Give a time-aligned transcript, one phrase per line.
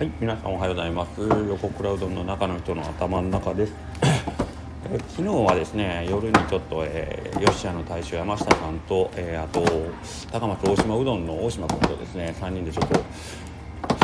[0.00, 1.20] はい、皆さんおはようございます。
[1.20, 3.74] 横クラウドの中の人の頭の中です。
[4.90, 9.62] え昨日はですね、夜にちょっと、えー、吉谷の大将山下さんと、えーあと
[10.32, 12.98] 高松大島うどんの大島君とですね、3人でちょっと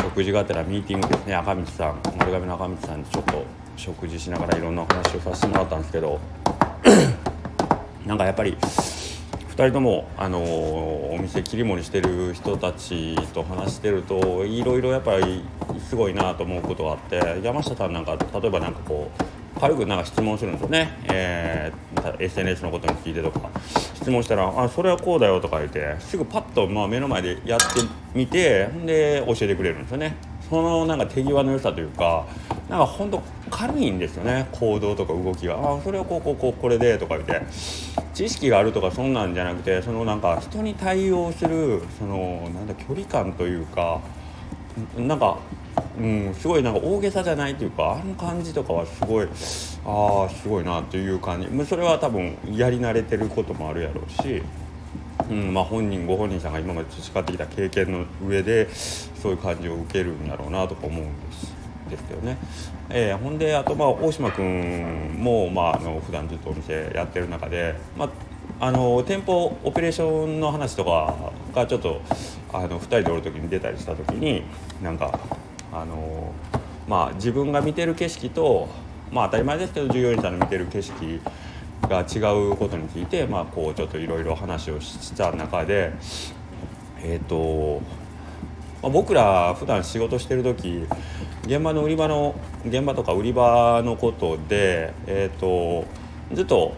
[0.03, 3.43] 食事がてらミーティングですね、赤道さん、丸亀の赤道さんにちょっと
[3.75, 6.19] 食事しながらいろんなお話をさせてもらったんですけど、
[8.05, 8.96] なんかやっぱり2
[9.65, 15.43] 人とも、あのお店切り盛りしてる人たちと話してるといろいろやっぱり
[15.89, 19.09] すごいなと思うことがあって山下さんなんか例えばなんかこ
[19.55, 21.87] う軽くなんか質問するんですよね、えー
[22.19, 23.49] SNS のことについてとか
[23.95, 27.65] 質問したら「あそれはこうだよ」とか言ってすぐパッとまあ目の前でやって
[28.13, 30.15] みてで教えてくれるんですよね。
[30.49, 32.25] そのなんか手際の良さというか
[32.69, 34.47] なんか本当軽いんですよね。
[34.51, 35.55] 行動とか動きが。
[35.55, 37.41] あそれはこうこうこうこれでとか言って。
[38.13, 44.01] 知識があるとかそんなんじゃなくてそのなんか人に対応するそのなんだ距離感というか
[44.97, 45.37] なんか、
[45.99, 49.27] うん、すごいなんか大げさじゃないというかあの感じとかはすごい
[49.85, 51.65] ああすごいなという感じ。
[51.65, 54.41] それは多分やり慣れてることもあるやろうし。
[55.29, 61.57] うんまあ、本人ご本人さんが今まで培ってきた経験の上でそういう感じを受けるんだろうなとか思うんです
[61.89, 62.37] ですよね。
[62.89, 68.09] えーほんであと、まあ、大島君も、まあ、あの普段ずっとお店やってる中で、まあ、
[68.59, 72.01] あの店舗オペレーションの話とかがちょっと
[72.53, 74.43] あの2人でおる時に出たりした時に
[74.81, 75.19] なんか
[75.71, 76.31] あの、
[76.87, 78.67] まあ、自分が見てる景色と、
[79.11, 81.21] まあ、当たり前ですけど従業員さんの見てる景色
[81.87, 82.19] が違
[82.51, 85.93] うことについて、まあ、こうちょっといろいろ話をした中で
[87.01, 87.81] えっ、と、
[88.81, 90.85] まあ、僕ら普段仕事してる時
[91.45, 92.35] 現場の売り場の
[92.65, 95.85] 現場とか売り場のことで、えー、と
[96.33, 96.75] ずっと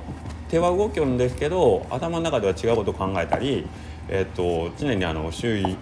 [0.50, 3.68] 手は動きよるんですけど頭の中では違うことを考えたり、
[4.08, 5.78] えー、と常にあの周囲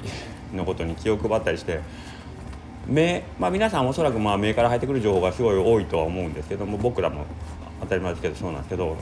[0.53, 1.81] のことに気を配ったりして
[2.87, 7.25] 目、まあ、皆さんおそらくまあ目から入ってくる情報がすごい多いとは思うんですけども僕らも
[7.81, 8.95] 当たり前ですけどそうなんですけど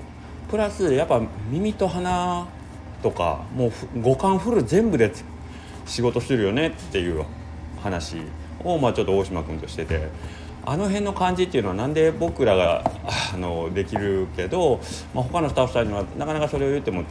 [0.49, 2.47] プラスやっぱ耳と鼻
[3.01, 5.11] とかもう五感フル全部で
[5.85, 7.23] 仕事してるよねっていう
[7.81, 8.17] 話
[8.63, 10.09] をまあちょっと大島君としてて。
[10.67, 12.91] あの辺の感じっていうのはなんで僕らが
[13.31, 14.81] あのできるけど、
[15.13, 17.03] まあ、他のスタッフさんにはなかなかそれを言っても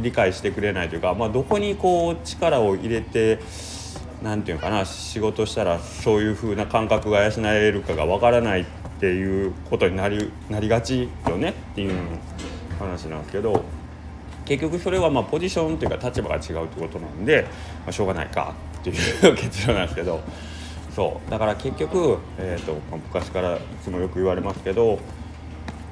[0.00, 3.40] 理解してくれないというか、まあ、どこにこう力を入れて
[4.22, 8.64] なんていうかな仕事したらそういう風な感覚が養えるかがわからないっ
[8.98, 11.92] ていうことになりなりがちよねっていう
[12.74, 13.64] 話なんですけど
[14.44, 20.20] 結局それはまポジションというか立場が違うってことなんで、まあ、しょうがないかっていう 結論なんですけど
[20.94, 21.30] そう。
[21.30, 24.98] だから結局、えーとまあ昔からいつもよく言われますけど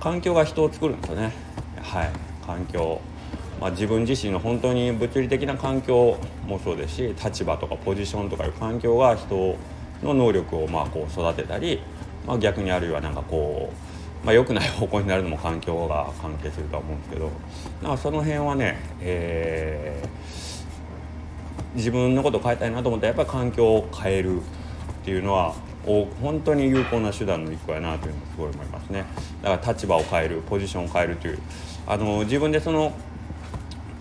[0.00, 1.32] 環境が人を作るんですよね。
[1.80, 2.10] はい。
[2.46, 3.00] 環境。
[3.60, 6.16] まあ、自分自身の本当に物理的な環境
[6.48, 9.56] もそうですし立場とかポジションとかいう環境が人
[10.02, 11.80] の能力をまこう育てたり、
[12.26, 13.91] まあ、逆にあるいはなんかこう、
[14.24, 17.30] まあ、良くない方向になるのも環境が関係するとは思うんですけど
[17.82, 20.52] なんかその辺はね、えー
[21.74, 24.44] 自分のこと変えたいなと思ったらやっぱり環境を変えるっ
[25.04, 29.04] ていうのは本当に有効な手段の一個やなというのをすごい思いますね。
[29.42, 31.38] だから立場を変えるポジションを変えるという。
[31.86, 32.92] あの自分でその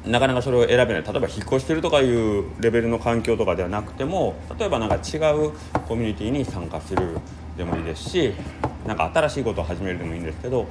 [0.06, 1.04] なかなかそれを選べない。
[1.04, 5.54] 例えば引っ越してるとかいうレベルの環境とかではなくても例えばなんか違う
[5.88, 7.18] コミュニティに参加する
[7.58, 8.34] でもいいですし
[8.86, 10.68] なんか新しいことを始めるでもいいんですけど、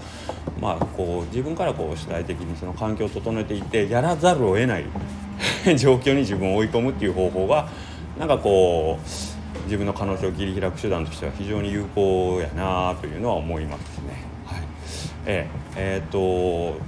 [0.61, 4.85] まあ、こう自分からこう主体的にその環境を整えていってやらざるを得ない
[5.79, 7.69] 状況に自分を追い込むっていう方法が
[8.19, 14.25] なんかこう自分の可能性を切り開く手段としては非常に有効やなというのは思いますね。
[14.47, 14.61] はい、
[15.27, 15.47] え
[15.77, 16.81] ええーっと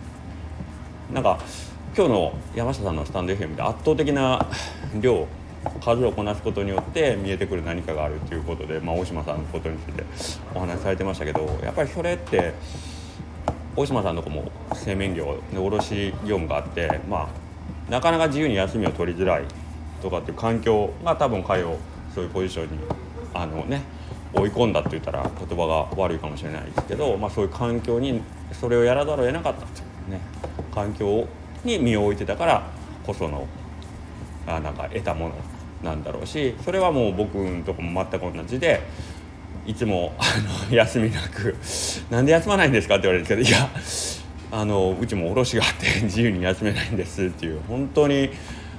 [1.12, 1.39] なんか
[1.94, 4.47] 今日の山下さんのスタンド FM で圧倒的な
[4.99, 5.27] 量
[5.80, 10.04] 数をこなすことによって見えてくる何かがあるということで、まあ、大島さんのことについて
[10.54, 12.54] お話しされてましたけどやっぱりそれって
[13.74, 17.30] 大島さんのとこも製麺業で卸業務があって、ま
[17.88, 19.44] あ、なかなか自由に休みを取りづらい
[20.03, 21.78] とかっていう環境が多分彼を
[22.15, 22.78] そういうポジションに
[23.32, 23.82] あの、ね、
[24.34, 28.20] 追い込んだって言ったら言葉が悪いかもしれないですけど、まあ、そういう環境に
[28.53, 30.20] それをやらざるを得なかったっていうね
[30.74, 31.26] 環境
[31.65, 32.66] に身を置いてたから
[33.06, 33.47] こその
[34.47, 35.34] あなんか得たもの
[35.82, 38.82] なんだろうしそれはもう僕のとこも全く同じで
[39.66, 40.24] いつもあ
[40.70, 41.56] の 休みなく
[42.10, 43.70] 「なんで休まないんですか?」って言われるんですけど「いや
[44.50, 48.30] あのうちも卸があって 自由に休めないんです」っていう本当に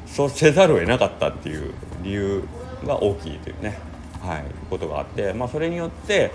[0.06, 1.74] そうせざるを得なかったっていう
[2.04, 2.44] 理由
[2.86, 3.78] が大きいというね、
[4.22, 6.32] はい、ことがあって、まあ、それによって、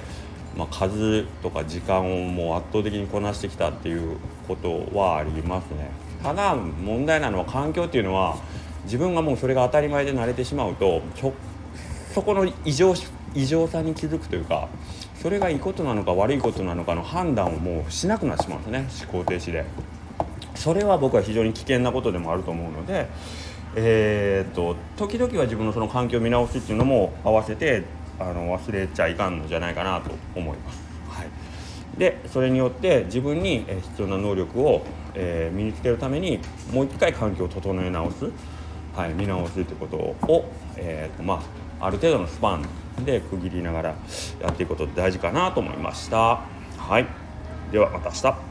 [0.56, 4.16] まあ、数とか時間をもう圧倒的にこなしてきたっていう
[4.48, 5.90] ことはありますね。
[6.22, 8.36] ただ問題なのは環境っていうのは
[8.88, 11.02] 自分がもうそれが当たり前で慣れてしまうと
[12.14, 12.94] そこの異常
[13.34, 14.68] 異常さに気づくというか
[15.22, 19.64] それがいいことなのか悪いことなのかの判断をもうしなくなってしまうんですね思考停止で。
[20.54, 23.06] それは僕は非常に危険なことでもあると思うので
[23.76, 27.84] えー、っと時々は自分のその環境を見直すっていうのも合わせて
[28.18, 30.82] あの忘れちゃいかんのじゃないかなと思います。
[31.08, 31.28] はい、
[31.96, 34.82] でそれによって自分に必要な能力を、
[35.14, 36.40] えー、身につけるために
[36.72, 38.32] もう一回環境を整え直す、
[38.98, 41.40] はい、見直すってことを、えーとま
[41.78, 43.94] あ、ある程度のスパンで区切りながら
[44.40, 46.40] やっていくこと大事かなと思いました。
[46.76, 47.06] はい、
[47.70, 48.47] ではまた明日